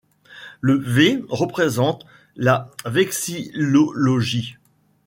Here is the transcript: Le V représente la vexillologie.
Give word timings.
Le 0.61 0.77
V 0.79 1.23
représente 1.29 2.07
la 2.35 2.71
vexillologie. 2.85 4.55